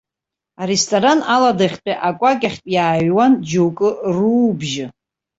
[0.61, 4.85] Аресторан аладахьтәи акәакь ахьтә иааҩуан џьоукы руубжьы.